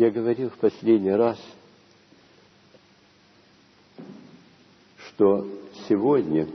[0.00, 1.38] Я говорил в последний раз,
[4.96, 5.46] что
[5.90, 6.48] сегодня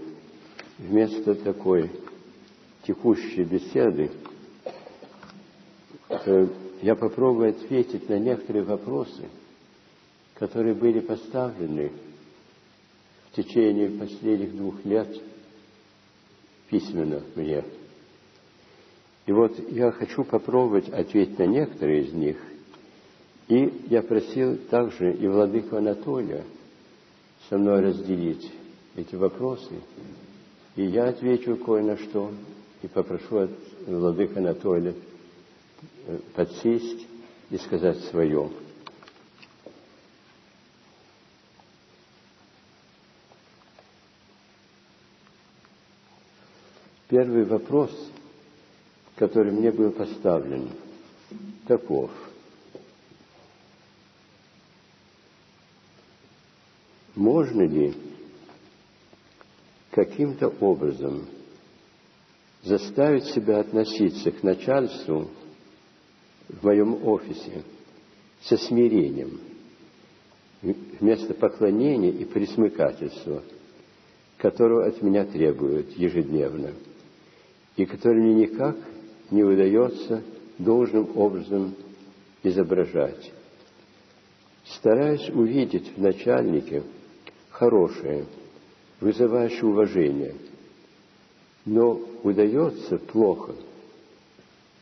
[0.80, 1.92] вместо такой
[2.88, 4.10] текущей беседы
[6.10, 6.48] э,
[6.82, 9.30] я попробую ответить на некоторые вопросы,
[10.34, 11.92] которые были поставлены
[13.30, 15.22] в течение последних двух лет
[16.72, 17.64] письменно мне.
[19.28, 22.38] И вот я хочу попробовать ответить на некоторые из них.
[23.48, 26.44] И я просил также и владыку Анатолия
[27.48, 28.52] со мной разделить
[28.96, 29.74] эти вопросы.
[30.76, 32.32] И я отвечу кое на что,
[32.82, 33.52] и попрошу от
[33.86, 34.96] владыка Анатолия
[36.08, 37.06] э, подсесть
[37.52, 38.50] и сказать свое.
[47.08, 47.92] Первый вопрос,
[49.16, 50.70] который мне был поставлен,
[51.68, 52.10] таков.
[57.16, 57.94] Можно ли
[59.92, 61.28] каким-то образом
[62.64, 65.30] заставить себя относиться к начальству
[66.50, 67.64] в моем офисе
[68.42, 69.40] со смирением,
[70.62, 73.44] вместо поклонения и присмыкательства,
[74.38, 76.74] которого от меня требуют ежедневно–
[77.76, 78.76] и который мне никак
[79.32, 80.24] не удается
[80.58, 81.76] должным образом
[82.44, 83.32] изображать.
[84.66, 86.84] Стараюсь увидеть в начальнике
[87.58, 88.26] хорошее,
[89.00, 90.36] вызывающее уважение,
[91.66, 93.54] но удается плохо.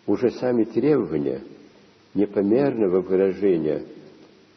[0.07, 1.41] Уже сами требования
[2.13, 3.83] непомерного выражения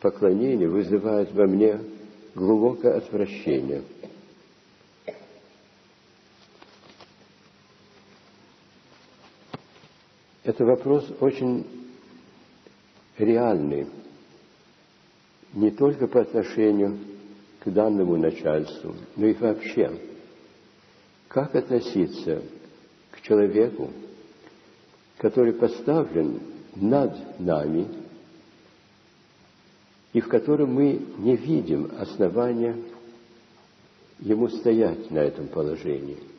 [0.01, 1.79] поклонения вызывают во мне
[2.35, 3.83] глубокое отвращение–
[10.47, 11.67] Это вопрос очень
[13.19, 13.89] реальный,
[15.55, 16.97] не только по отношению
[17.71, 19.93] данному начальству, но и вообще.
[21.29, 22.43] Как относиться
[23.11, 23.91] к человеку,
[25.19, 26.41] который поставлен
[26.75, 27.89] над нами
[30.13, 32.77] и в котором мы не видим основания
[34.21, 36.19] ему стоять на этом положении–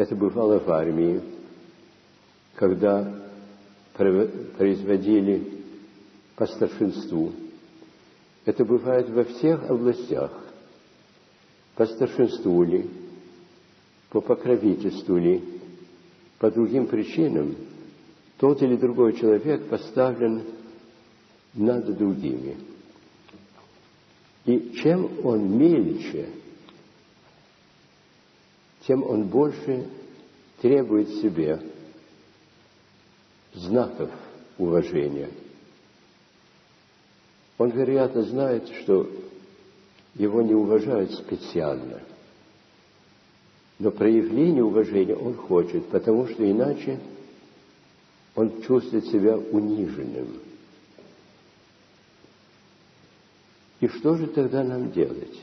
[0.00, 1.20] Это бывало в армии,
[2.54, 3.22] когда
[3.92, 5.59] производили
[6.40, 7.34] по старшинству.
[8.46, 10.32] Это бывает во всех областях.
[11.74, 12.88] По старшинству ли,
[14.08, 15.44] по покровительству ли,
[16.38, 17.56] по другим причинам
[18.38, 20.44] тот или другой человек поставлен
[21.52, 22.56] над другими.
[24.46, 26.30] И чем он мельче–
[28.86, 29.86] тем он больше
[30.62, 31.60] требует себе
[33.52, 34.10] знаков
[34.56, 35.28] уважения.
[37.60, 39.06] Он, вероятно, знает, что
[40.14, 42.00] его не уважают специально.
[43.78, 46.98] Но проявление уважения он хочет, потому что иначе
[48.34, 50.40] он чувствует себя униженным.
[53.80, 55.38] И что же тогда нам делать?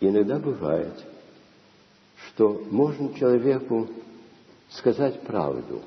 [0.00, 1.04] Иногда бывает,
[2.28, 3.88] что можно человеку
[4.70, 5.82] сказать правду.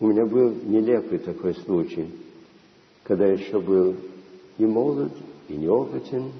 [0.00, 2.10] У меня был нелепый такой случай,
[3.04, 3.94] когда еще был
[4.58, 5.12] и молод,
[5.48, 6.32] и неопытен,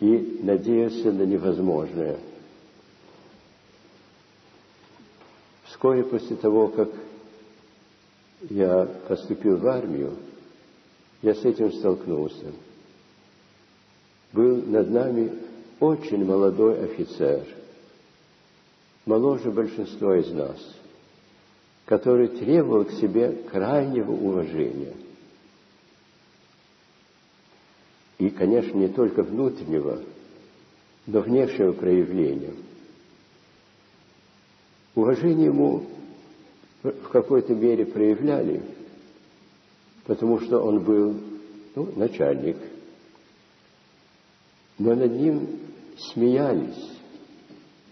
[0.00, 2.18] и надеялся на невозможное.
[5.66, 6.88] Вскоре после того, как
[8.50, 10.16] я поступил в армию,
[11.22, 12.52] я с этим столкнулся–
[14.32, 15.32] был над нами
[15.78, 17.46] очень молодой офицер,
[19.04, 20.58] моложе большинства из нас,
[21.92, 24.94] который требовал к себе крайнего уважения.
[28.16, 30.00] И, конечно, не только внутреннего,
[31.06, 32.54] но внешнего проявления.
[34.94, 35.84] Уважение ему
[36.82, 38.62] в какой-то мере проявляли,
[40.06, 41.20] потому что он был
[41.74, 42.56] ну, начальник–
[44.78, 45.60] но над ним
[45.98, 46.90] смеялись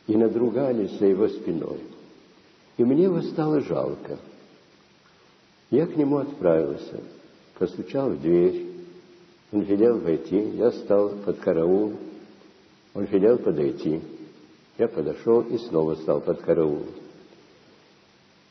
[0.06, 1.89] и надругались за его спиной.
[2.80, 4.18] И мне его стало жалко.
[5.70, 7.02] Я к нему отправился,
[7.58, 8.68] постучал в дверь,
[9.52, 11.92] он велел войти, я стал под караул,
[12.94, 14.00] он велел подойти.
[14.78, 16.86] Я подошел и снова стал под караул.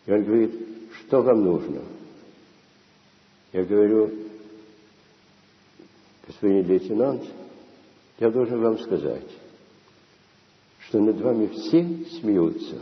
[0.06, 0.54] И он говорит,
[1.00, 1.82] что вам нужно?
[3.52, 4.12] Я говорю,
[6.28, 7.24] господин лейтенант,
[8.20, 9.32] я должен вам сказать,
[10.82, 12.76] что над вами все смеются,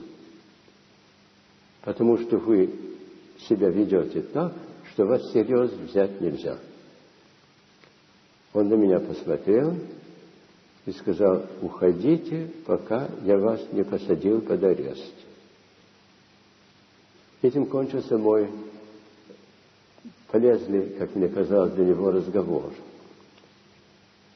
[1.88, 2.70] потому что вы
[3.48, 4.54] себя ведете так,
[4.92, 6.58] что вас всерьез взять нельзя.
[8.52, 9.74] Он на меня посмотрел
[10.86, 15.14] и сказал, уходите, пока я вас не посадил под арест.
[17.42, 18.50] Этим кончился мой
[20.30, 22.74] полезный, как мне казалось, для него разговор.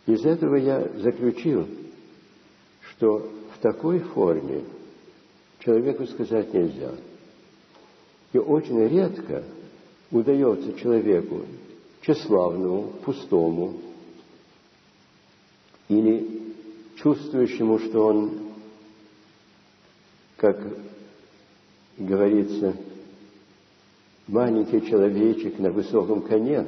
[0.05, 1.67] Из этого я заключил,
[2.91, 4.63] что в такой форме
[5.59, 6.91] человеку сказать нельзя.
[8.33, 9.43] И очень редко
[10.11, 11.41] удается человеку
[12.01, 13.73] тщеславному, пустому
[15.89, 16.53] или
[16.95, 18.31] чувствующему, что он,
[20.37, 20.57] как
[21.97, 22.75] говорится,
[24.27, 26.65] маленький человечек на высоком коне,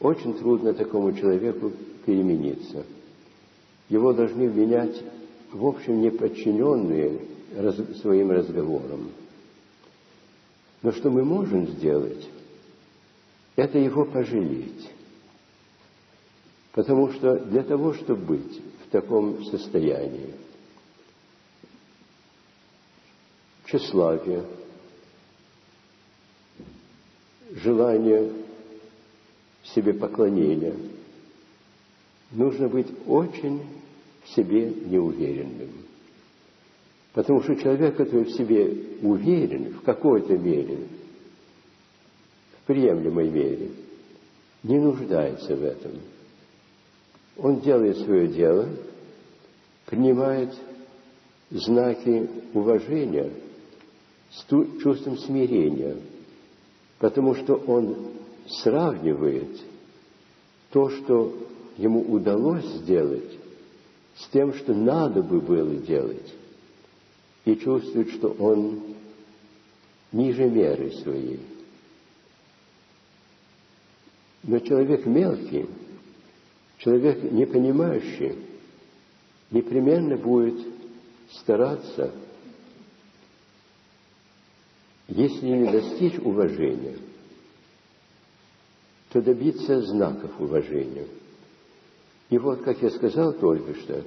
[0.00, 1.72] очень трудно такому человеку
[2.04, 2.84] перемениться.
[3.88, 5.02] Его должны менять,
[5.52, 7.20] в общем, неподчиненные
[7.56, 9.10] раз, своим разговорам.
[10.82, 12.28] Но что мы можем сделать,
[13.56, 14.90] это его пожалеть.
[16.72, 20.34] Потому что для того, чтобы быть в таком состоянии,
[23.66, 24.44] тщеславие,
[27.50, 28.32] желание
[29.62, 30.74] себе поклонения,
[32.32, 33.62] нужно быть очень
[34.24, 35.70] в себе неуверенным.
[37.12, 40.86] Потому что человек, который в себе уверен в какой-то мере,
[42.58, 43.70] в приемлемой мере,
[44.62, 45.92] не нуждается в этом.
[47.36, 48.68] Он делает свое дело,
[49.86, 50.54] принимает
[51.50, 53.30] знаки уважения
[54.30, 54.46] с
[54.80, 55.96] чувством смирения,
[56.98, 58.12] потому что он
[58.46, 59.60] сравнивает
[60.70, 61.34] то, что
[61.76, 63.38] ему удалось сделать,
[64.16, 66.32] с тем, что надо бы было делать,
[67.44, 68.96] и чувствует, что он
[70.12, 71.40] ниже меры своей.
[74.42, 75.66] Но человек мелкий,
[76.78, 78.36] человек не понимающий,
[79.50, 80.66] непременно будет
[81.30, 82.12] стараться,
[85.08, 86.98] если не достичь уважения,
[89.10, 91.06] то добиться знаков уважения–
[92.32, 94.02] и вот, как я сказал только что,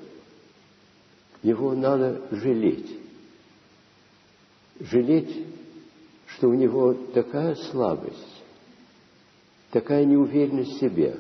[1.44, 3.00] его надо жалеть.
[4.80, 5.46] Жалеть,
[6.28, 8.44] что у него такая слабость,
[9.72, 11.18] такая неуверенность в себе.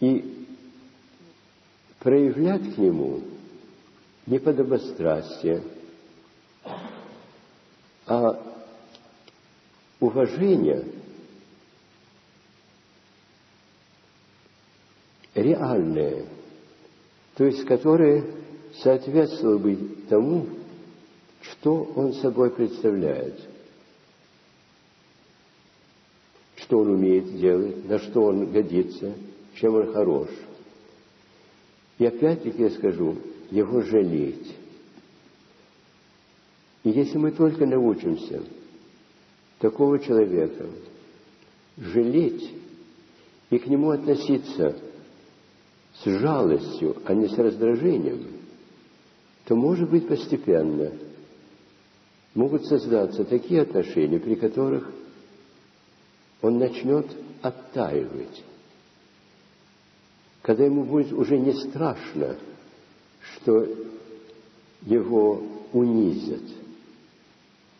[0.00, 0.46] И
[2.00, 3.22] проявлять к нему
[4.26, 5.62] не подобострастие,
[8.06, 8.42] а
[10.00, 10.84] уважение–
[15.34, 16.26] реальные,
[17.34, 18.24] то есть которые
[18.82, 20.46] соответствовали бы тому,
[21.42, 23.38] что он собой представляет,
[26.56, 29.12] что он умеет делать, на что он годится,
[29.54, 30.28] чем он хорош.
[31.98, 33.16] И опять-таки я скажу,
[33.50, 34.56] его жалеть.
[36.84, 38.42] И если мы только научимся
[39.58, 40.66] такого человека
[41.76, 42.50] жалеть
[43.50, 44.76] и к нему относиться
[45.94, 48.28] с жалостью, а не с раздражением,
[49.44, 50.92] то, может быть, постепенно
[52.34, 54.90] могут создаться такие отношения, при которых
[56.40, 57.06] он начнет
[57.42, 58.42] оттаивать.
[60.42, 62.36] Когда ему будет уже не страшно,
[63.20, 63.68] что
[64.82, 66.42] его унизят,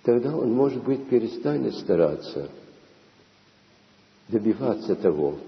[0.03, 2.51] тогда он, может быть, перестанет стараться
[4.29, 5.39] добиваться того,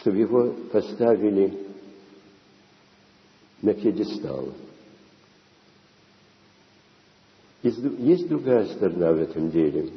[0.00, 1.66] чтобы его поставили
[3.62, 4.48] на пьедестал.
[7.62, 9.90] Есть другая сторона в этом деле.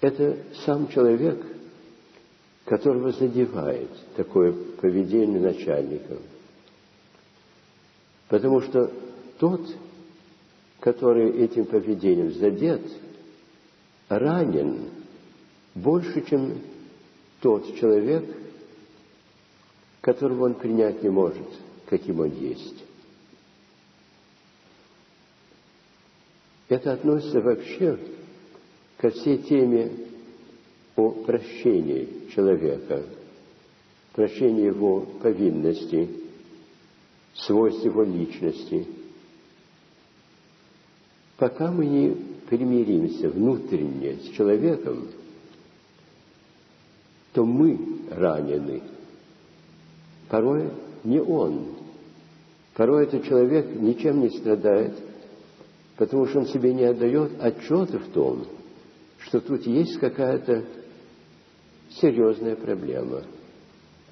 [0.00, 1.44] Это сам человек,
[2.64, 6.18] которого задевает такое поведение начальника.
[8.28, 8.92] Потому что
[9.38, 9.62] тот,
[10.80, 12.82] который этим поведением задет,
[14.08, 14.90] ранен
[15.74, 16.58] больше, чем
[17.40, 18.24] тот человек,
[20.00, 21.48] которого он принять не может,
[21.86, 22.83] каким он есть.
[26.74, 27.96] Это относится вообще
[28.96, 29.92] ко всей теме
[30.96, 33.04] о прощении человека,
[34.12, 36.10] прощении его повинности,
[37.34, 38.88] свойств его личности.
[41.36, 42.10] Пока мы не
[42.48, 45.06] примиримся внутренне с человеком–
[47.34, 47.76] то мы
[48.10, 48.80] ранены.
[50.28, 50.70] Порой
[51.02, 51.74] не он.
[52.74, 54.94] Порой этот человек ничем не страдает,
[55.96, 58.46] потому что он себе не отдает отчета в том,
[59.18, 60.64] что тут есть какая-то
[61.90, 63.22] серьезная проблема.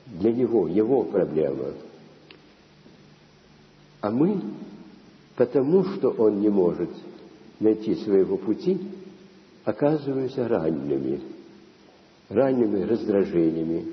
[0.06, 1.74] Для него, его проблема.
[4.00, 4.40] А мы,
[5.36, 6.90] потому что он не может
[7.60, 8.80] найти своего пути,
[9.64, 11.20] оказываемся ранеными,
[12.28, 13.92] ранеными раздражениями,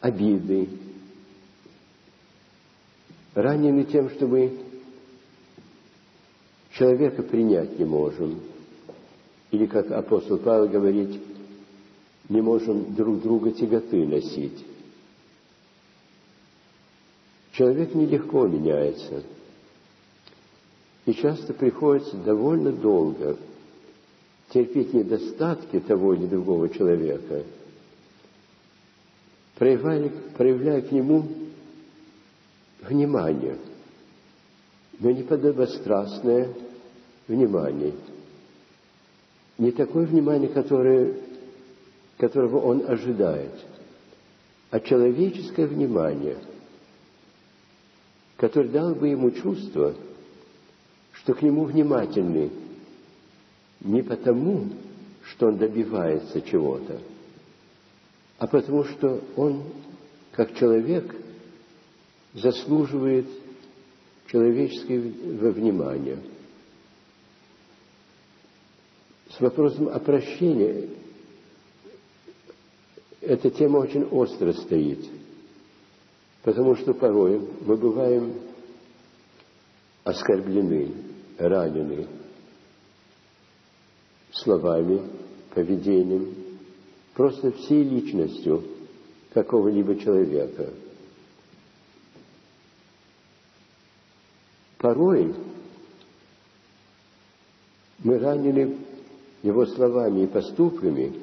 [0.00, 0.70] обидой,
[3.34, 4.58] ранены тем, что мы
[6.72, 8.40] человека принять не можем.
[9.50, 11.20] Или, как апостол Павел говорит,
[12.28, 14.64] не можем друг друга тяготы носить.
[17.52, 19.22] Человек нелегко меняется.
[21.04, 23.36] И часто приходится довольно долго
[24.50, 27.42] терпеть недостатки того или другого человека,
[29.56, 31.26] проявляя, проявляя к нему
[32.82, 33.56] внимание,
[35.02, 36.54] но не подобострастное
[37.26, 37.92] внимание.
[39.58, 41.14] Не такое внимание, которое,
[42.18, 43.52] которого он ожидает,
[44.70, 46.36] а человеческое внимание,
[48.36, 49.94] которое дало бы ему чувство,
[51.14, 52.50] что к нему внимательны
[53.80, 54.68] не потому,
[55.24, 57.00] что он добивается чего-то,
[58.38, 59.64] а потому что он,
[60.30, 61.12] как человек,
[62.34, 63.26] заслуживает
[64.32, 66.18] человеческого внимания.
[69.28, 70.90] С вопросом о прощении
[73.20, 75.06] эта тема очень остро стоит,
[76.42, 78.40] потому что порой мы бываем
[80.04, 80.94] оскорблены,
[81.38, 82.08] ранены
[84.32, 85.02] словами,
[85.54, 86.34] поведением,
[87.14, 88.64] просто всей личностью
[89.34, 90.72] какого-либо человека–
[94.82, 95.32] Порой
[98.02, 98.78] мы ранены
[99.44, 101.20] его словами и поступками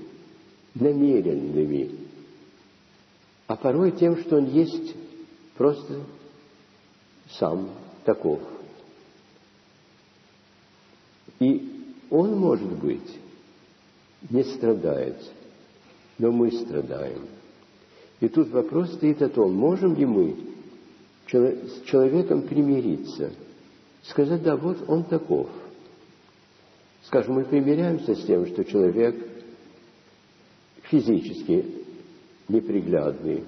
[0.76, 1.92] намеренными,
[3.48, 4.96] а порой тем, что он есть
[5.58, 6.04] просто
[7.32, 7.70] сам
[8.06, 8.40] таков.
[11.42, 13.20] И он, может быть,
[14.30, 15.18] не страдает,
[16.18, 17.28] но мы страдаем.
[18.22, 20.38] И тут вопрос стоит о том, можем ли мы
[21.30, 23.34] с человеком примириться–
[24.10, 25.50] сказать, да, вот он таков.
[27.04, 29.16] Скажем, мы примиряемся с тем, что человек
[30.84, 31.66] физически
[32.48, 33.44] неприглядный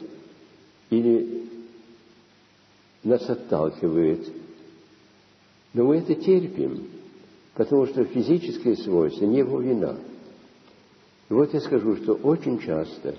[0.90, 1.50] или
[3.04, 4.32] нас отталкивает.
[5.74, 6.88] Но мы это терпим,
[7.56, 9.98] потому что физические свойства не его вина.
[11.30, 13.16] И вот я скажу, что очень часто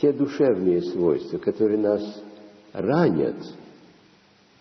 [0.00, 2.22] те душевные свойства, которые нас
[2.72, 3.36] ранят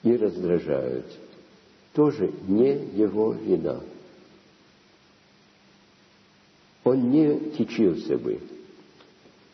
[0.04, 1.06] и раздражают–
[2.00, 3.82] тоже не его вина.
[6.86, 8.39] Он не течился бы,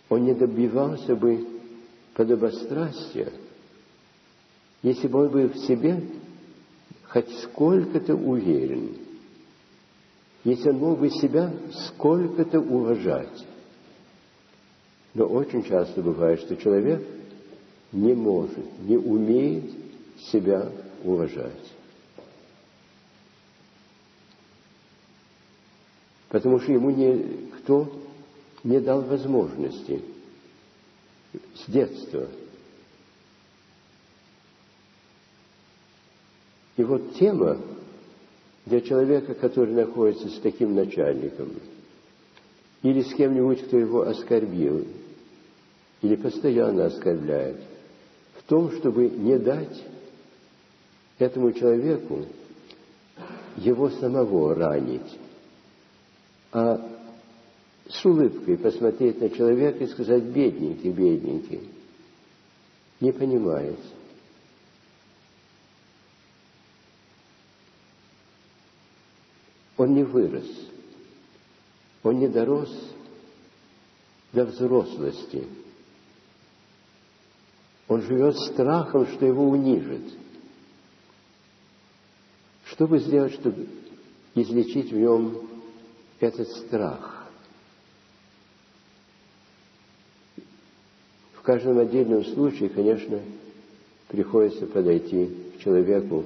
[0.10, 1.44] он не добивался бы
[2.14, 3.34] подобострастия,
[4.84, 6.04] если бы он был в себе
[7.06, 8.96] хоть сколько-то уверен,
[10.44, 11.52] если он мог бы себя
[11.88, 13.44] сколько-то уважать.
[15.16, 17.04] Но очень часто бывает, что человек
[17.92, 19.72] не может, не умеет
[20.32, 20.72] себя
[21.04, 21.75] уважать.
[26.36, 27.90] Потому что ему никто
[28.66, 30.02] не дал возможности
[31.32, 32.28] с детства.
[36.76, 37.58] И вот тема
[38.66, 41.54] для человека, который находится с таким начальником,
[42.82, 44.86] или с кем-нибудь, кто его оскорбил,
[46.02, 47.62] или постоянно оскорбляет,
[48.40, 49.82] в том, чтобы не дать
[51.18, 52.26] этому человеку
[53.56, 55.20] его самого ранить
[56.56, 56.80] а
[57.90, 61.70] с улыбкой посмотреть на человека и сказать «бедненький, бедненький»,
[63.02, 63.78] не понимает.
[69.76, 70.48] Он не вырос,
[72.04, 72.74] он не дорос
[74.32, 75.46] до взрослости.
[77.90, 80.14] Он живет страхом, что его унижит.
[82.64, 83.68] Что бы сделать, чтобы
[84.36, 85.55] излечить в нем
[86.20, 87.28] этот страх.
[91.34, 93.20] В каждом отдельном случае, конечно,
[94.08, 96.26] приходится подойти к человеку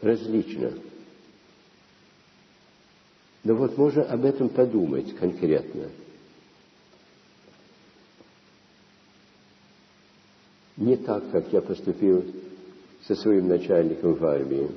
[0.00, 0.72] различно.
[3.44, 5.88] Но вот можно об этом подумать конкретно.
[10.78, 12.24] не так, как я поступил
[13.06, 14.70] со своим начальником в армии,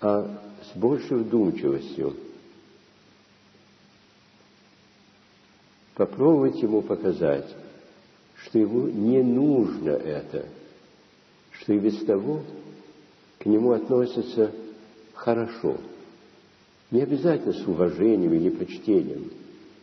[0.00, 0.40] а
[0.72, 2.16] с большей вдумчивостью.
[5.94, 7.54] Попробовать ему показать,
[8.36, 10.46] что ему не нужно это,
[11.52, 12.42] что и без того
[13.38, 14.52] к нему относятся
[15.14, 15.78] хорошо.
[16.90, 19.30] Не обязательно с уважением или почтением,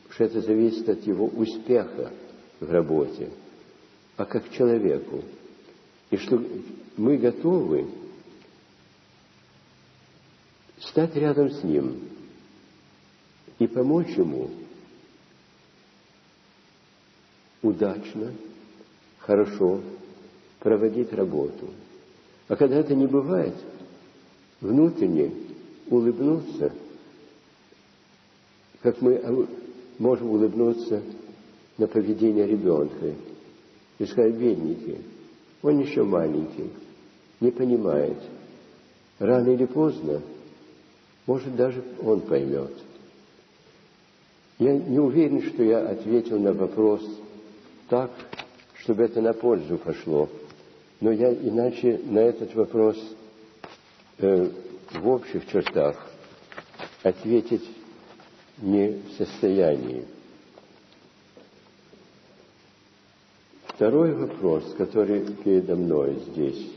[0.04, 2.12] потому что это зависит от его успеха
[2.60, 3.30] в работе,
[4.18, 5.24] а как человеку.
[6.10, 6.44] И что
[6.98, 7.88] мы готовы
[10.82, 12.00] стать рядом с ним
[13.60, 14.50] и помочь ему
[17.62, 18.34] удачно,
[19.20, 19.82] хорошо
[20.60, 21.70] проводить работу.
[22.48, 23.56] А когда это не бывает,
[24.60, 25.32] внутренне
[25.88, 26.74] улыбнуться,
[28.82, 29.48] как мы
[30.00, 31.04] можем улыбнуться
[31.78, 33.14] на поведение ребенка
[34.00, 34.98] и сказать, бедненький,
[35.62, 36.72] он еще маленький,
[37.40, 38.18] не понимает.
[39.20, 40.22] Рано или поздно,
[41.26, 42.72] может, даже он поймет.
[44.60, 47.02] Я не уверен, что я ответил на вопрос
[47.90, 48.12] так,
[48.76, 50.30] чтобы это на пользу пошло.
[51.00, 52.96] Но я иначе на этот вопрос
[54.20, 54.50] э,
[54.94, 56.12] в общих чертах
[57.02, 57.68] ответить
[58.62, 60.06] не в состоянии.
[63.68, 66.68] Второй вопрос, который передо мной здесь.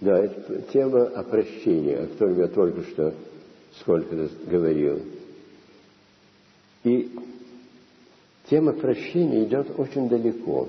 [0.00, 1.24] Да, это тема о
[2.04, 3.14] о которой я только что
[3.80, 5.02] сколько говорил.
[6.84, 7.18] И
[8.48, 10.68] тема прощения идет очень далеко.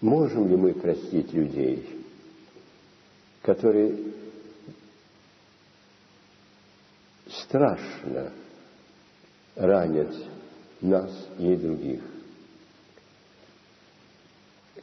[0.00, 1.86] Можем ли мы простить людей,
[3.42, 3.96] которые
[7.28, 8.32] страшно
[9.54, 10.12] ранят
[10.80, 12.00] нас и других?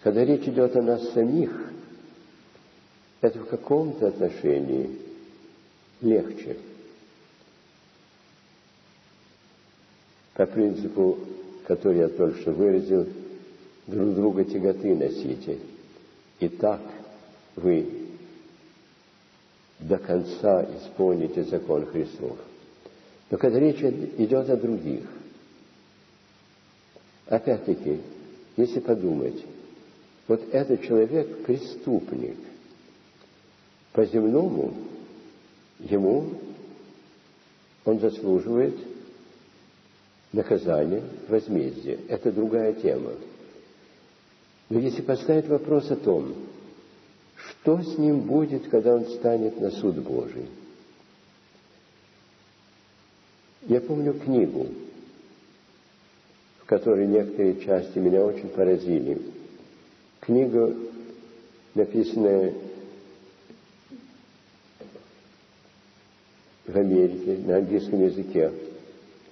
[0.03, 1.51] Когда речь идет о нас самих,
[3.21, 4.97] это в каком-то отношении
[6.01, 6.57] легче.
[10.33, 11.17] По принципу,
[11.65, 13.07] который я только что выразил,
[13.87, 15.57] друг друга тяготы носите.
[16.39, 16.81] И так
[17.55, 18.07] вы
[19.79, 22.37] до конца исполните закон Христов.
[23.29, 25.05] Но когда речь идет о других,
[27.25, 27.99] опять-таки,
[28.55, 29.43] если подумать,
[30.27, 32.37] вот этот человек преступник.
[33.93, 34.73] По земному
[35.79, 36.29] ему
[37.85, 38.75] он заслуживает
[40.33, 41.99] наказания, возмездия.
[42.09, 43.13] Это другая тема.
[44.69, 46.35] Но если поставить вопрос о том,
[47.37, 50.47] что с ним будет, когда он станет на суд Божий?
[53.63, 54.67] Я помню книгу,
[56.59, 59.36] в которой некоторые части меня очень поразили.
[60.27, 60.75] Книга,
[61.73, 62.53] написанная
[66.65, 68.51] в Америке на английском языке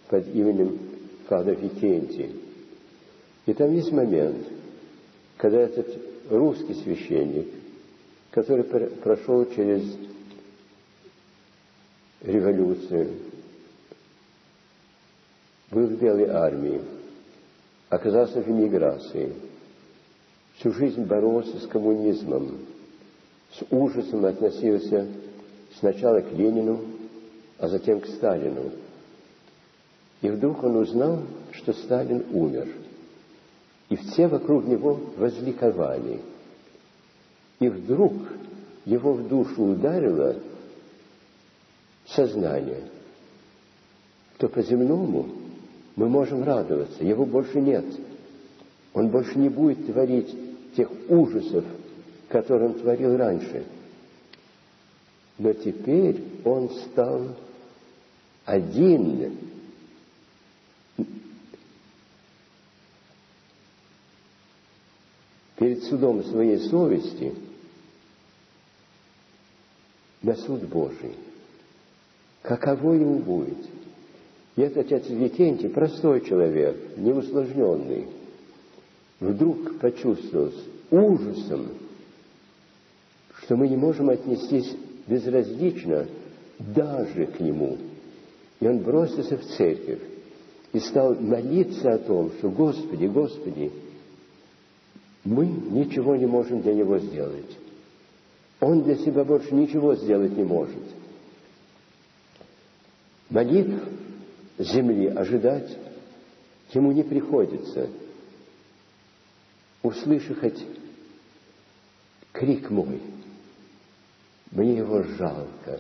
[0.08, 0.80] под именем
[1.28, 2.40] Фада Викентий.
[3.46, 4.48] И там есть момент,
[5.36, 5.86] когда этот
[6.30, 7.50] русский священник,
[8.32, 9.84] который прошел через
[12.22, 13.18] революцию,
[15.72, 16.82] был в Белой армии,
[17.90, 19.36] оказался в эмиграции,
[20.66, 22.58] всю жизнь боролся с коммунизмом,
[23.52, 25.08] с ужасом относился
[25.78, 26.80] сначала к Ленину,
[27.60, 28.72] а затем к Сталину.
[30.22, 31.20] И вдруг он узнал,
[31.52, 32.68] что Сталин умер–
[33.88, 36.20] и все вокруг него возликовали.
[37.60, 38.14] И вдруг
[38.84, 40.38] его в душу ударило
[42.08, 42.82] сознание,
[44.38, 45.28] что по-земному
[45.96, 47.86] мы можем радоваться, его больше нет.
[48.96, 50.36] Он больше не будет творить
[50.76, 51.66] тех ужасов,
[52.30, 53.66] которые он творил раньше.
[55.38, 57.36] Но теперь он стал
[58.46, 59.38] один
[65.58, 67.34] перед судом своей совести
[70.22, 71.16] на суд Божий.
[72.42, 73.58] Каково ему будет?
[74.56, 78.08] И этот отец Викентий, простой человек, неусложненный,
[79.20, 81.68] вдруг почувствовал с ужасом,
[83.44, 84.76] что мы не можем отнестись
[85.08, 86.08] безразлично
[86.60, 87.78] даже к нему.
[88.60, 90.02] И он бросился в церковь
[90.74, 93.72] и стал молиться о том, что «Господи, Господи,
[95.24, 97.58] мы ничего не можем для него сделать.
[98.60, 100.84] Он для себя больше ничего сделать не может.
[103.30, 103.84] молитв
[104.60, 105.78] земли ожидать
[106.74, 107.90] ему не приходится.
[109.86, 110.66] Услыши хоть
[112.32, 113.00] крик мой,
[114.50, 115.80] мне его жалко,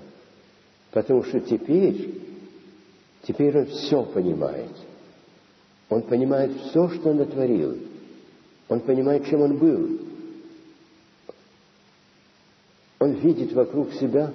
[0.92, 2.22] потому что теперь,
[3.24, 4.70] теперь он все понимает.
[5.90, 7.80] Он понимает все, что он натворил.
[8.68, 10.00] Он понимает, чем он был.
[13.00, 14.32] Он видит вокруг себя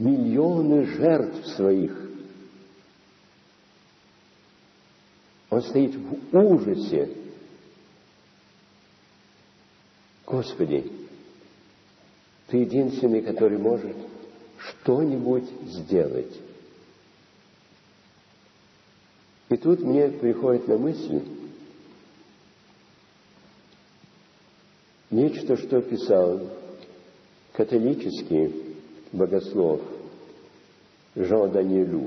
[0.00, 1.96] миллионы жертв своих.
[5.50, 7.27] Он стоит в ужасе.
[10.28, 10.84] Господи,
[12.48, 13.96] Ты единственный, который может
[14.58, 16.38] что-нибудь сделать.
[19.48, 21.22] И тут мне приходит на мысль
[25.10, 26.40] нечто, что писал
[27.52, 28.76] католический
[29.12, 29.80] богослов
[31.14, 32.06] Жан Даниэлю,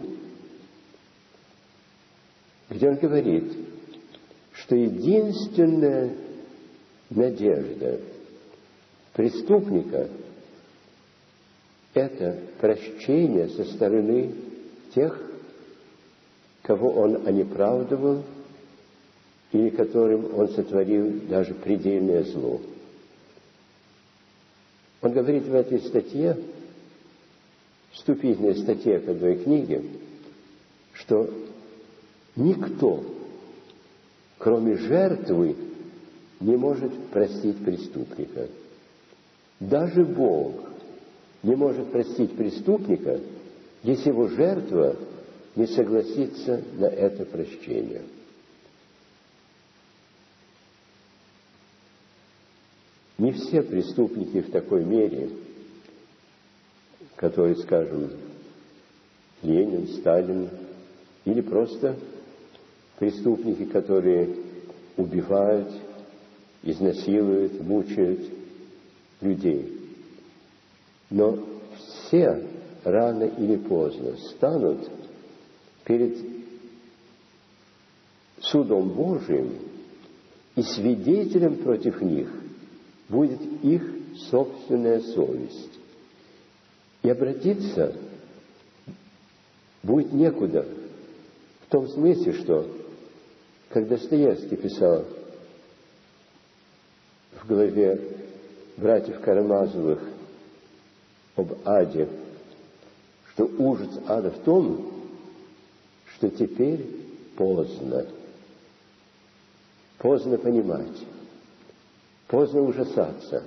[2.70, 3.52] где он говорит,
[4.54, 6.21] что единственная
[7.12, 8.00] надежда
[9.14, 10.10] преступника–
[11.94, 14.34] это прощение со стороны
[14.96, 15.20] тех,
[16.62, 18.24] кого он онеправдывал
[19.52, 22.62] или которым он сотворил даже предельное зло.
[25.02, 26.38] Он говорит в этой статье,
[27.92, 29.84] вступительной статье к одной книге,
[30.94, 31.30] что
[32.38, 33.04] никто,
[34.38, 35.56] кроме жертвы,
[36.42, 38.50] не может простить преступника.
[39.60, 40.56] Даже Бог
[41.44, 43.20] не может простить преступника,
[43.84, 44.96] если его жертва
[45.56, 48.02] не согласится на это прощение.
[53.18, 55.30] Не все преступники в такой мере,
[57.16, 58.10] которые, скажем,
[59.44, 60.50] Ленин, Сталин,
[61.26, 61.98] или просто
[62.98, 64.36] преступники, которые
[64.98, 65.72] убивают,
[66.64, 68.22] изнасилуют, мучают
[69.22, 69.78] людей.
[71.10, 71.40] Но
[71.76, 72.44] все
[72.84, 74.90] рано или поздно станут
[75.86, 76.18] перед
[78.40, 79.54] судом Божиим,
[80.56, 82.30] и свидетелем против них
[83.08, 83.84] будет их
[84.30, 85.80] собственная совесть.
[87.04, 87.96] И обратиться
[89.82, 90.68] будет некуда,
[91.66, 92.68] в том смысле, что
[93.70, 95.06] когда Достоевский писал
[97.42, 98.00] в главе
[98.78, 100.00] братьев Карамазовых
[101.36, 102.08] об аде,
[103.34, 104.92] что ужас ада в том,
[106.16, 106.86] что теперь
[107.36, 108.06] поздно.
[109.98, 110.98] Поздно понимать,
[112.28, 113.44] поздно ужасаться,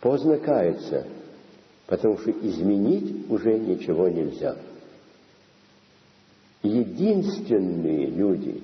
[0.00, 1.06] поздно каяться,
[1.86, 4.56] потому что изменить уже ничего нельзя.
[6.62, 8.62] Единственные люди,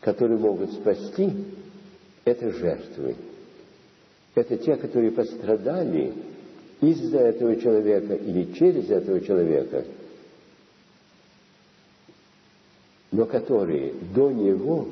[0.00, 1.32] которые могут спасти,
[2.24, 3.16] это жертвы.
[4.34, 6.12] Это те, которые пострадали
[6.80, 9.84] из-за этого человека или через этого человека–
[13.14, 14.88] но которые до него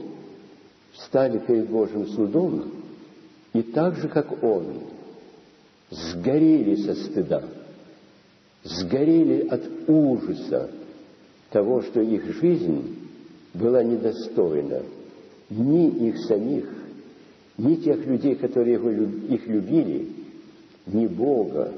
[0.93, 2.71] встали перед Божьим судом
[3.53, 4.75] и так же, как он,
[5.91, 7.43] сгорели со стыда,
[8.63, 10.71] сгорели от ужаса
[11.51, 12.97] того, что их жизнь
[13.55, 14.83] была недостойна
[15.51, 16.71] ни их самих,
[17.63, 20.09] ни тех людей, которые его, их любили,
[20.87, 21.73] ни Бога,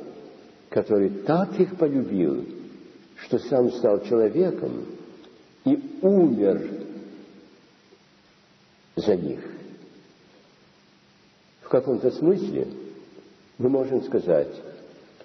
[0.70, 2.42] который так их полюбил,
[3.16, 4.86] что сам стал человеком
[5.66, 6.70] и умер
[8.96, 9.40] за них.
[11.60, 12.66] В каком-то смысле
[13.58, 14.54] мы можем сказать,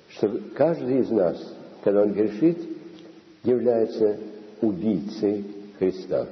[0.09, 1.37] что каждый из нас,
[1.83, 2.57] когда он грешит,
[3.43, 4.17] является
[4.59, 5.45] убийцей
[5.77, 6.27] Христа.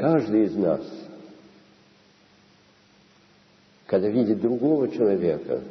[0.00, 0.80] Каждый из нас,
[3.84, 5.62] когда видит другого человека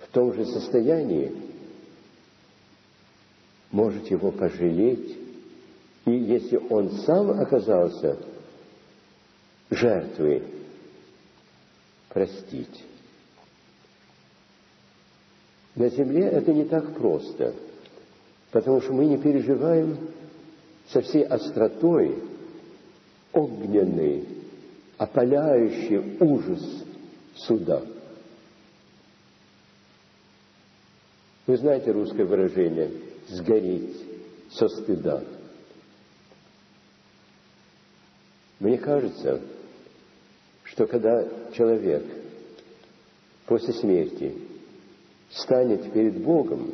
[0.00, 1.34] в том же состоянии,
[3.70, 5.16] может его пожалеть,
[6.04, 8.18] и если он сам оказался
[9.70, 10.42] жертвой,
[12.10, 12.84] простить.
[15.74, 17.54] На земле это не так просто,
[18.50, 20.10] потому что мы не переживаем
[20.90, 22.35] со всей остротой
[23.36, 24.26] огненный,
[24.98, 26.84] опаляющий ужас
[27.34, 27.82] суда.
[31.46, 32.90] Вы знаете русское выражение
[33.28, 33.96] сгореть
[34.50, 35.22] со стыда.
[38.58, 39.42] Мне кажется,
[40.64, 42.04] что когда человек
[43.44, 44.34] после смерти
[45.30, 46.72] станет перед Богом,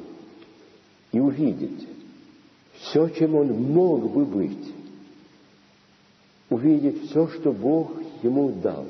[1.13, 1.87] и увидеть
[2.75, 4.72] все, чем он мог бы быть,
[6.53, 8.87] увидеть все, что Бог ему дал,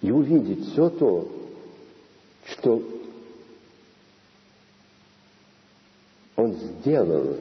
[0.00, 1.30] и увидеть все то,
[2.46, 2.82] что
[6.36, 7.36] он сделал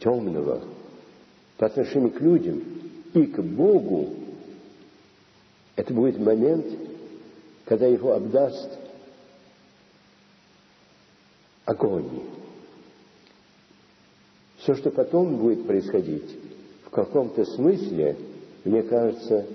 [0.00, 0.62] темного
[1.56, 2.62] по отношению к людям
[3.14, 4.14] и к Богу,
[5.76, 6.66] это будет момент,
[7.64, 8.70] когда его обдаст
[11.64, 12.22] огонь.
[14.58, 16.51] Все, что потом будет происходить,
[16.92, 18.16] каком-то смысле,
[18.64, 19.46] мне кажется,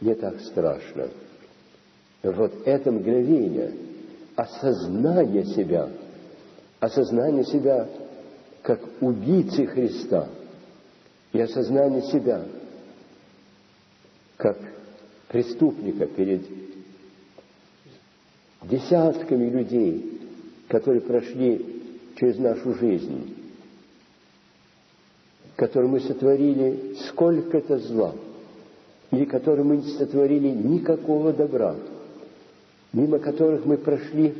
[0.00, 1.08] не так страшно.
[2.22, 3.74] Вот это мгновение
[4.34, 5.90] осознание себя,
[6.80, 7.88] осознание себя
[8.62, 10.28] как убийцы Христа
[11.32, 12.44] и осознание себя
[14.36, 14.58] как
[15.28, 16.42] преступника перед
[18.62, 20.20] десятками людей,
[20.68, 21.82] которые прошли
[22.16, 23.39] через нашу жизнь,
[25.56, 28.14] которым мы сотворили сколько-то зла,
[29.10, 31.76] или которым мы не сотворили никакого добра,
[32.92, 34.34] мимо которых мы прошли,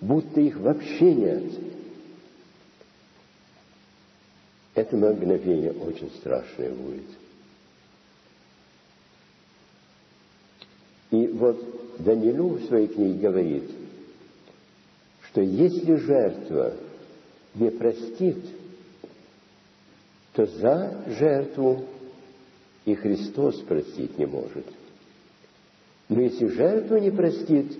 [0.00, 1.44] будто их вообще нет.
[4.74, 7.06] Это мгновение очень страшное будет.
[11.10, 13.70] И вот Данилу в своей книге говорит,
[15.30, 16.74] что если жертва
[17.54, 18.36] не простит,
[20.34, 21.84] то за жертву
[22.84, 24.66] и Христос простить не может.
[26.08, 27.72] Но если жертву не простит,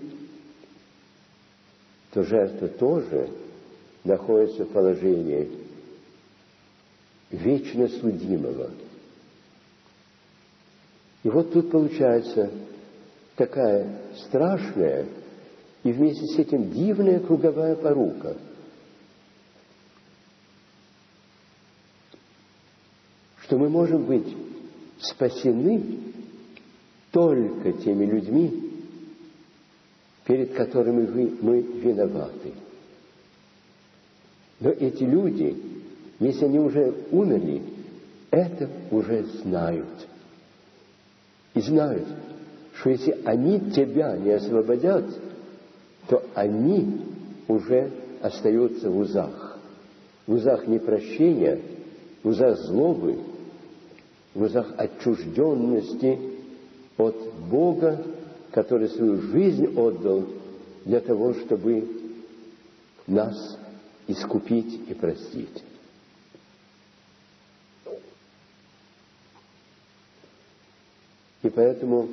[2.11, 3.29] то жертва тоже
[4.03, 5.51] находится в положении
[7.29, 8.71] вечно судимого.
[11.23, 12.51] И вот тут получается
[13.35, 15.07] такая страшная
[15.83, 18.37] и вместе с этим дивная круговая порука.
[23.45, 24.25] Что мы можем быть
[24.99, 25.99] спасены
[27.11, 28.71] только теми людьми,
[30.25, 32.53] перед которыми вы, мы виноваты.
[34.59, 35.55] Но эти люди,
[36.19, 37.61] если они уже умерли,
[38.31, 40.07] это уже знают.
[41.53, 42.07] И знают,
[42.73, 45.05] что если они тебя не освободят,
[46.07, 46.99] то они
[47.47, 49.59] уже остаются в узах.
[50.25, 51.61] В узах непрощения,
[52.23, 53.19] в узах злобы,
[54.35, 56.19] в узах отчужденности
[56.97, 57.15] от
[57.49, 58.05] Бога,
[58.51, 60.25] который свою жизнь отдал
[60.83, 61.87] для того, чтобы
[63.07, 63.57] нас
[64.07, 65.63] искупить и простить.
[71.41, 72.09] И поэтому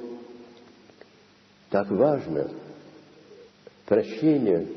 [1.71, 2.51] так важно
[3.87, 4.69] прощение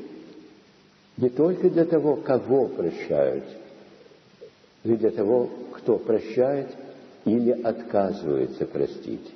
[1.16, 3.44] не только для того, кого прощают,
[4.82, 6.68] но и для того, кто прощает
[7.26, 9.32] или отказывается простить.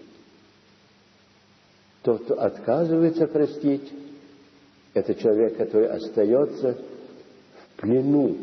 [2.03, 3.92] Тот, кто отказывается простить,
[4.94, 8.37] это человек, который остается в плену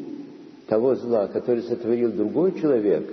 [0.67, 3.09] того зла, который сотворил другой человек,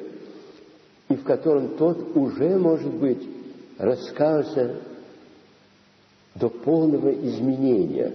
[1.09, 3.23] и в котором тот уже, может быть,
[3.79, 4.81] раскаялся
[6.35, 8.12] до полного изменения.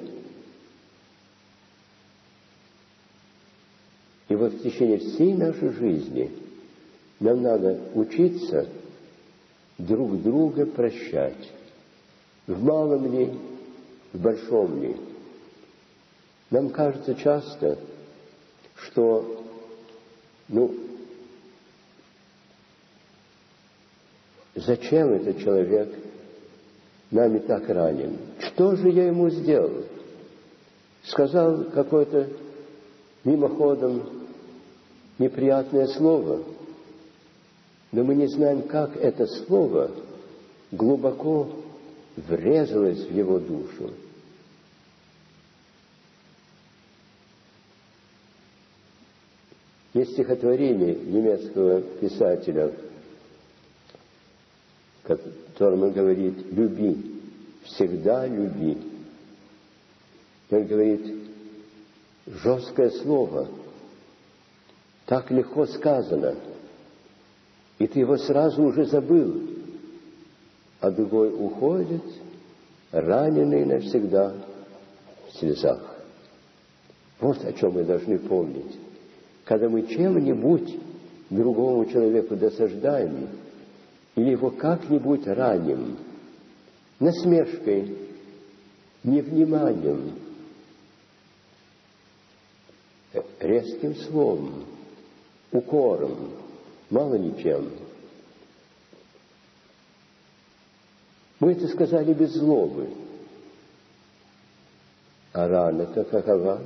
[4.27, 6.48] И вот в течение всей нашей жизни
[7.19, 8.67] нам надо учиться
[9.77, 11.51] друг друга прощать.
[12.47, 13.34] В малом ли,
[14.13, 14.95] в большом ли.
[16.49, 17.77] Нам кажется часто,
[18.75, 19.43] что,
[20.47, 20.73] ну,
[24.55, 25.93] зачем этот человек
[27.12, 28.17] нами так ранен.
[28.39, 29.84] Что же я ему сделал?
[31.03, 32.29] Сказал какое-то
[33.23, 34.27] мимоходом
[35.17, 36.43] неприятное слово,
[37.91, 39.91] но мы не знаем, как это слово
[40.71, 41.49] глубоко
[42.15, 43.91] врезалось в его душу.
[49.93, 52.71] Есть стихотворение немецкого писателя
[55.10, 57.21] котором он говорит «люби,
[57.63, 58.78] всегда люби».
[60.52, 61.15] он говорит
[62.28, 63.47] жесткое слово,
[65.06, 66.36] так легко сказано,
[67.80, 69.42] и ты его сразу уже забыл,
[70.82, 72.04] а другой уходит,
[72.92, 74.36] раненый навсегда
[75.28, 75.98] в слезах.
[77.20, 78.78] Вот о чем мы должны помнить.
[79.46, 80.78] Когда мы чем-нибудь
[81.30, 83.30] другому человеку досаждаем,
[84.15, 85.98] или его как-нибудь раним,
[87.00, 87.98] насмешкой,
[89.04, 90.15] невниманием,
[93.39, 94.65] резким словом,
[95.52, 96.32] укором,
[96.89, 97.71] мало ничем.
[101.39, 102.89] Мы это сказали без злобы.
[105.32, 106.62] А рана-то какова?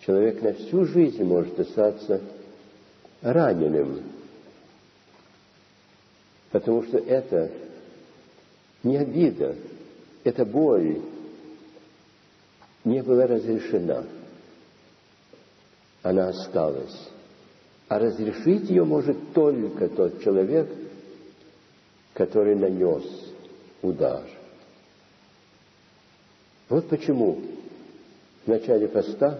[0.00, 2.20] Человек на всю жизнь может остаться
[3.20, 4.02] раненым,
[6.50, 7.50] потому что это
[8.82, 9.54] не обида,
[10.24, 11.00] это боль
[12.84, 14.04] не была разрешена.
[16.08, 17.10] Она осталась.
[17.88, 20.66] А разрешить ее может только тот человек,
[22.14, 23.04] который нанес
[23.82, 24.24] удар.
[26.70, 27.42] Вот почему
[28.46, 29.38] в начале поста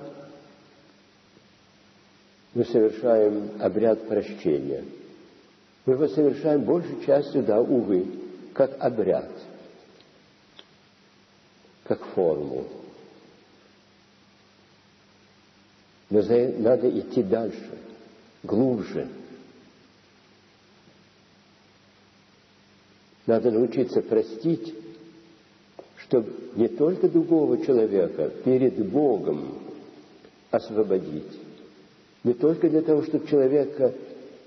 [2.53, 4.85] мы совершаем обряд прощения.
[5.87, 8.07] Мы его совершаем большей частью, да, увы,
[8.53, 9.31] как обряд,
[11.85, 12.78] как форму.
[16.11, 16.23] Но
[16.59, 17.79] надо идти дальше,
[18.42, 19.09] глубже.
[23.27, 24.75] Надо научиться простить,
[25.99, 29.59] чтобы не только другого человека перед Богом
[30.51, 31.38] освободить,
[32.25, 33.92] не только для того, чтобы человека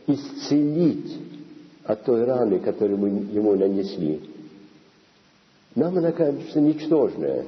[0.07, 1.15] исцелить
[1.83, 4.19] от той раны, которую мы ему нанесли.
[5.75, 7.45] Нам она кажется ничтожная,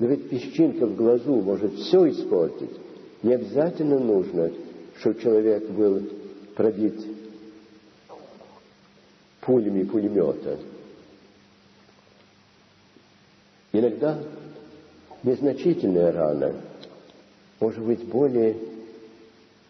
[0.00, 2.83] но ведь песчинка в глазу может все испортить.
[3.24, 4.52] Не обязательно нужно,
[4.98, 6.02] чтобы человек был
[6.54, 7.06] пробит
[9.40, 10.58] пулями пулемета.
[13.72, 14.22] Иногда
[15.22, 16.54] незначительная рана
[17.60, 18.58] может быть более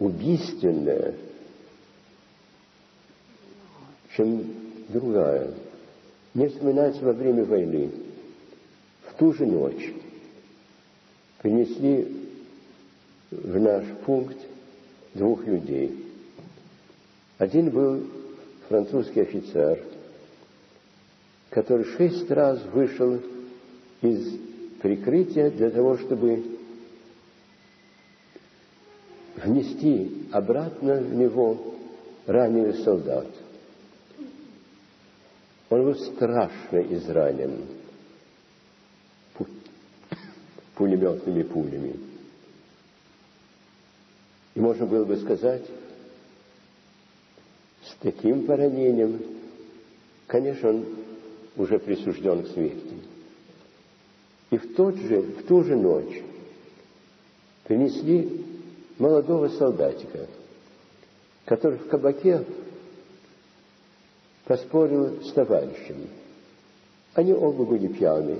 [0.00, 1.14] убийственная,
[4.16, 4.52] чем
[4.88, 5.54] другая.
[6.34, 7.92] Мне вспоминается во время войны.
[9.06, 9.94] В ту же ночь
[11.40, 12.13] принесли
[13.42, 14.38] в наш пункт
[15.14, 16.04] двух людей.
[17.38, 18.02] Один был
[18.68, 19.80] французский офицер,
[21.50, 23.20] который шесть раз вышел
[24.02, 24.38] из
[24.80, 26.44] прикрытия для того, чтобы
[29.36, 31.74] внести обратно в него
[32.26, 33.28] раненый солдат.
[35.70, 37.66] Он был страшно изранен
[40.74, 42.13] пулеметными пулями.
[44.54, 45.64] И можно было бы сказать,
[47.84, 49.20] с таким поранением,
[50.26, 50.86] конечно, он
[51.56, 52.94] уже присужден к смерти.
[54.50, 56.22] И в, тот же, в ту же ночь
[57.64, 58.44] принесли
[58.98, 60.28] молодого солдатика,
[61.44, 62.44] который в кабаке
[64.44, 66.08] поспорил с товарищем.
[67.14, 68.38] Они оба были пьяны.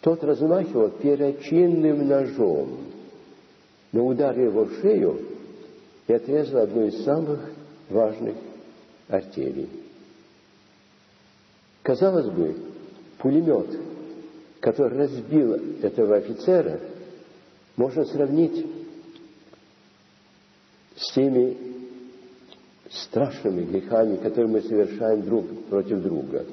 [0.00, 2.78] Тот размахивал перочинным ножом,
[3.92, 5.20] но ударил его в шею
[6.06, 7.40] и отрезал одну из самых
[7.90, 8.34] важных
[9.08, 9.68] артерий.
[11.82, 12.56] Казалось бы,
[13.18, 13.78] пулемет,
[14.60, 16.80] который разбил этого офицера,
[17.76, 18.66] можно сравнить
[20.96, 21.56] с теми
[22.90, 26.46] страшными грехами, которые мы совершаем друг против друга.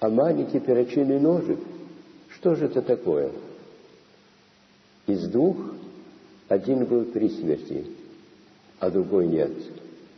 [0.00, 1.58] А маленький перочинный ножик,
[2.38, 3.32] что же это такое?
[5.06, 5.56] Из двух
[6.48, 7.84] один был при смерти,
[8.78, 9.52] а другой нет.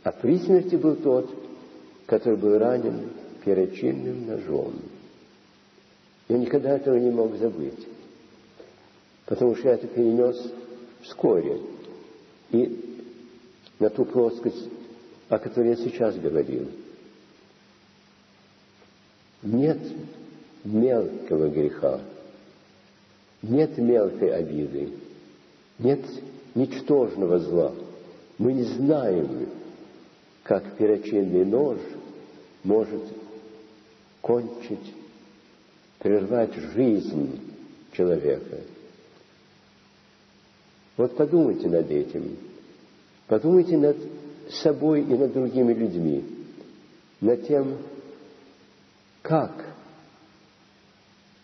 [0.03, 1.29] А при смерти был тот,
[2.05, 3.09] который был ранен
[3.43, 4.73] перочинным ножом.
[6.27, 7.87] Я никогда этого не мог забыть,
[9.25, 10.53] потому что я это перенес
[11.01, 11.59] вскоре.
[12.51, 13.01] И
[13.79, 14.69] на ту плоскость,
[15.27, 16.69] о которой я сейчас говорил.
[19.41, 19.79] Нет
[20.63, 22.01] мелкого греха,
[23.41, 24.93] нет мелкой обиды,
[25.79, 26.01] нет
[26.55, 27.73] ничтожного зла.
[28.37, 29.49] Мы не знаем,
[30.43, 31.79] как перочинный нож
[32.63, 33.03] может
[34.21, 34.93] кончить,
[35.99, 37.39] прервать жизнь
[37.91, 38.57] человека–
[41.01, 42.37] вот подумайте над этим.
[43.25, 43.97] Подумайте над
[44.51, 46.23] собой и над другими людьми.
[47.21, 47.77] Над тем,
[49.23, 49.70] как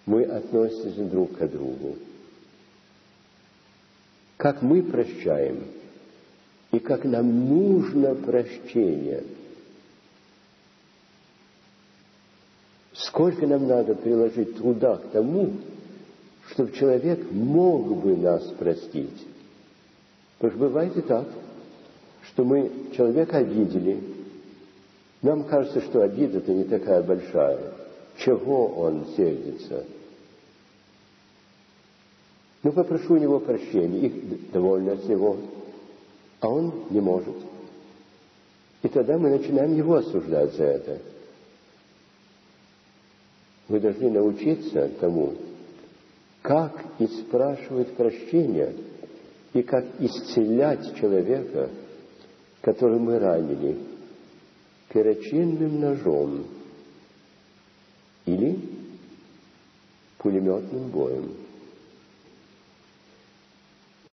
[0.08, 1.98] мы относимся друг к другу.
[4.38, 5.66] Как мы прощаем.
[6.72, 9.24] И как нам нужно прощение.
[12.94, 15.54] Сколько нам надо приложить труда к тому,
[16.50, 19.28] чтобы человек мог бы нас простить.
[20.40, 21.28] Потому что бывает и так,
[22.24, 24.00] что мы человека обидели,
[25.22, 27.74] нам кажется, что обида-то не такая большая.
[28.18, 29.86] чего он сердится.
[32.68, 35.38] Ну, попрошу у него прощения, их довольны от него,
[36.42, 37.38] а он не может.
[38.84, 41.02] И тогда мы начинаем его осуждать за это.
[43.70, 45.36] Вы должны научиться тому,
[46.42, 48.74] как и спрашивать прощения,
[49.54, 51.70] и как исцелять человека,
[52.60, 53.80] который мы ранили
[54.90, 56.48] перочинным ножом
[58.26, 58.60] или
[60.18, 61.47] пулеметным боем.